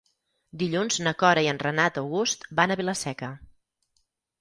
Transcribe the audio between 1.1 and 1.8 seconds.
Cora i en